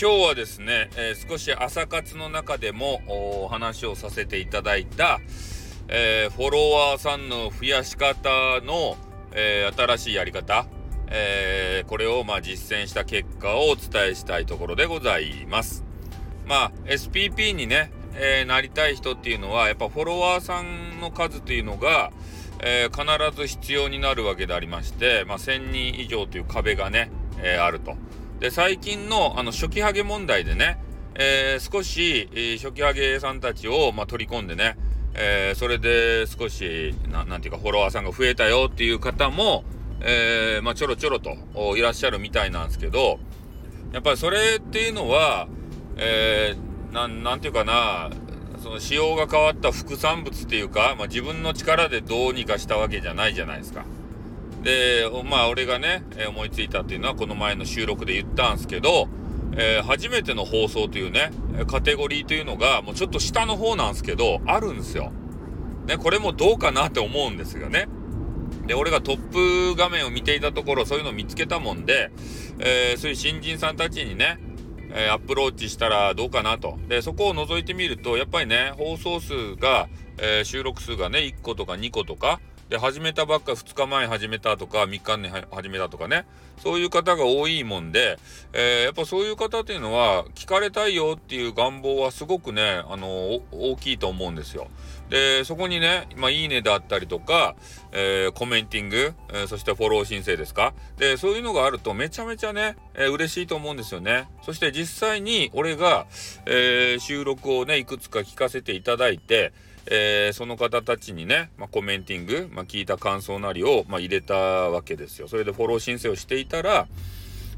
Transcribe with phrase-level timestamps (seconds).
[0.00, 5.20] 今日はですね、えー、少し朝活の中でもお話をさせていただいた、
[5.88, 8.30] えー、フォロワーさんの増やし方
[8.62, 8.96] の、
[9.32, 10.64] えー、新しいやり方、
[11.10, 15.84] えこれをまあ実践した結果をお伝えしたいところでございます。
[16.46, 22.10] まあ SPP にね、えなりたい人っていうのはやっぱフォロワーさんの数というのが、
[22.62, 23.04] え必
[23.36, 27.10] ず必要になるわけでありまして、まあ、1000人以上という壁がね、
[27.42, 27.98] えあると。
[28.40, 30.78] で、最近のあの初期ハゲ問題でね、
[31.14, 34.78] えー、少し、初期ハゲさんたちを、まあ、取り込んでね、
[35.12, 39.64] えー、それで少しな、なんていうか、フォロワーさんが増えたよっていう方も、
[40.00, 41.36] えー、まあ、ちょろちょろと
[41.76, 43.18] いらっしゃるみたいなんですけど、
[43.92, 45.46] やっぱりそれっていうのは、
[45.98, 48.08] えー、ななんていうかな、
[48.62, 53.84] その仕様が変わった副産物っていうか、まあ、自分の力でどうにかしたわけじゃないじゃないですか。
[54.62, 59.08] で、まあ、俺がね、思いついたっていうのは、この前の収録で言ったんですけど、
[59.56, 61.30] えー、初めての放送というね、
[61.66, 65.12] カテゴリーというのが、もうちょっと下の方なんですけど、あるんですよ。
[65.86, 67.88] ね、これもどうかなって思うんですよね。
[68.66, 72.10] で、俺がトップ画面を見ていたところ、そういうのを見つけたもんで、
[72.58, 74.38] えー、そういう新人さんたちにね、
[74.92, 76.78] え、アプローチしたらどうかなと。
[76.88, 82.40] で、そこを覗いてみると、やっぱりね、放送数が、え、収録数がね、1個とか2個とか、
[82.70, 86.24] で、始めたばっか2日前始めたとか、3日に始めたとかね、
[86.62, 88.16] そういう方が多いもんで、
[88.52, 94.68] えー、やっぱそういう方っていうのは、聞かれたいよっていう願望はすごくね、あの、大きいと思うんですよ。
[95.10, 97.56] で、そこにね、まあ、いいねであったりとか、
[97.92, 100.72] えー、コメンティング、えー、そしてフォロー申請ですか？
[100.96, 104.28] で、そういうのがあるとめちゃめちゃね、えー、嬉しいと思うんですよね。
[104.42, 106.06] そして実際に俺が、
[106.46, 109.52] えー、収録をね、いくつか聞かせていただいて、
[109.86, 115.26] えー、その方たちにね、まあ、コメンティング、まあ、聞いた感想なりを、まあ、入れたわけですよ。
[115.26, 116.86] それでフォロー申請をしていたら、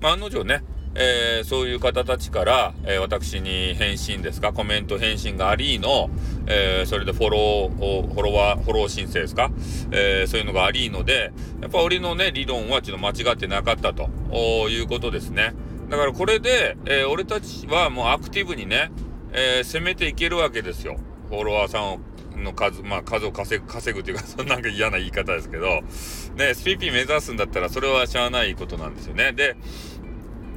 [0.00, 0.62] まあ、案の定ね、
[0.94, 6.10] えー、そういう方たちから、えー、私に返信ですか、コメント返信がありの、
[6.52, 9.52] えー、それでフォロー、フォロワー、フォロー申請ですか、
[9.92, 14.10] えそういうのがありので、やっぱ俺のね、理論はちょっと間違ってなかったと
[14.68, 15.54] いうことですね。
[15.88, 18.90] だからこれで、え俺たちはもうアクティブにね、
[19.32, 20.96] え攻めていけるわけですよ。
[21.28, 22.00] フォロワーさんを
[22.36, 29.32] の数、まあ数を稼ぐ、稼ぐというか、そんなんか嫌な言い方ですけど、ね、SPP 目指すんだったらそれはしゃあないことなんですよね。
[29.32, 29.56] で、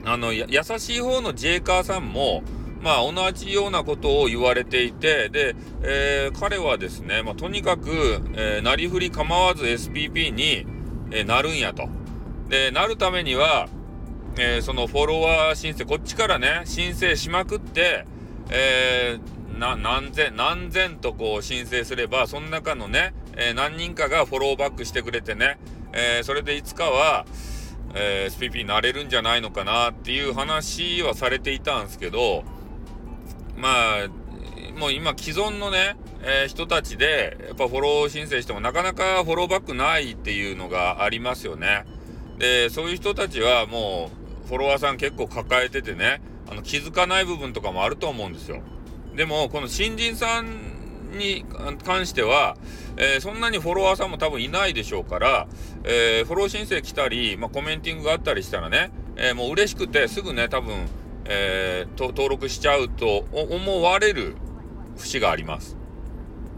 [0.05, 2.43] あの、優しい方のジェイカーさんも、
[2.83, 10.67] まあ同じようなことを言われていて、で、えー、彼はですね、まあとにかく、えー、なりふり構わず SPP に、
[11.11, 11.87] えー、なるんやと。
[12.49, 13.69] で、なるためには、
[14.37, 18.05] えー、そのフォロワー申請、こっちからね、申請しまくって、
[18.49, 25.57] えー、な何千何千とこう申請すればその中のね、えー、何人かがフォローバックしてくれてね、
[25.93, 27.25] えー、それでいつかは、
[27.93, 32.43] えー、SPP になれるんじゃないのかなっていう話はされていたんですけど
[33.57, 34.07] まあ
[34.79, 41.85] もう今既存のね、えー、人たちでやっぱフォロー申請してもなかなかフォローバックないっていうのがありますよね。
[42.37, 44.11] でそういう人たちはも
[44.45, 48.61] うフォロワーさん結構抱えててねあの気づかない部分とかもあると思うんですよ。
[49.15, 51.45] でも、この新人さんに
[51.83, 52.57] 関しては、
[52.97, 55.47] えー、そんなにフォロワーさんも多分いないでしょうから、
[55.83, 60.87] えー、フォロー申請来たり、まあ、コメンティングがあったりしたらね、えー、もう嬉しくてすぐね、多分、
[61.25, 64.35] え登録しちゃうと思われる
[64.97, 65.77] 節があります。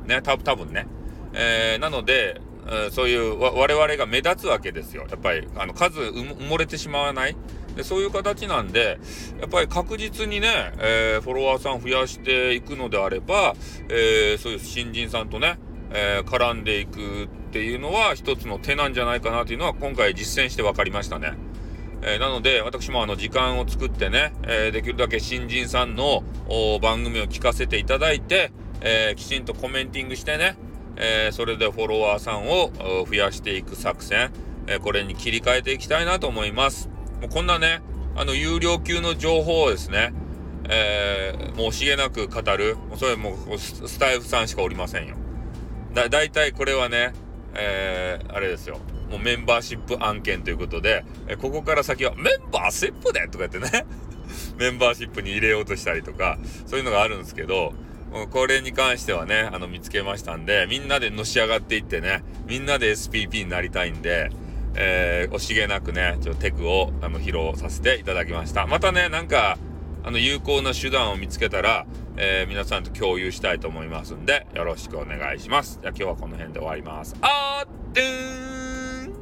[0.05, 0.87] ね、た多分ね。
[1.33, 5.05] えなので、えそういう我々が目立つわけですよ。
[5.09, 7.35] やっぱり、あの、数埋もれてしまわない。
[7.75, 8.99] でそういう形なんで、
[9.39, 13.53] やっぱり確実にね、えー、フォロワーさん増やしていくのであれば、
[13.89, 15.57] え、そういう新人さんとね、
[15.91, 21.33] え、絡んでいくっていうのは一つの手なんじゃないかなというのは今回実践して分かりましたね。
[22.07, 26.23] えー、なので私もあの時間を作ってね、えー、できるだけ新人さんの
[26.79, 28.51] 番組を聞かせていただいて、
[28.81, 30.55] えー、きちんとコメンティングしてね、
[30.97, 32.71] えそれでフォロワーさんを
[33.07, 34.31] 増やしていく作戦、
[34.67, 36.89] えこれに切り替えていきたいなと思います。
[37.21, 37.81] もうこんなね、
[38.15, 40.13] あの、有料級の情報をですね、
[40.69, 42.77] えー、もう惜しげなく語る。
[42.97, 45.15] それもうスタイフさんしかおりませんよ。
[45.93, 47.13] だ、大体これはね、
[47.55, 48.79] えー、あれですよ。
[49.09, 53.85] もうメンバーシップ案件ということで、えここから先はメンバーシップでとか言ってね、
[54.57, 57.73] メンバーシップに入れようとしたりとか、そういうのがあるんですけど、
[58.31, 64.29] これに関してはね、あの、見つけましたんで、みんなでのし上がっていってね、みんなで SPP になりたいんで、
[64.75, 68.67] えー、惜しげなくね、ちょっとテクをあの披露させていただきました。
[68.67, 69.57] またね、なんか、
[70.03, 71.85] あの、有効な手段を見つけたら、
[72.17, 75.79] えー、皆さんと共有したいと思いますんで、よろしくお願いします。
[75.81, 77.15] じゃあ今日はこの辺で終わります。
[77.21, 78.41] あーってー
[79.11, 79.15] ん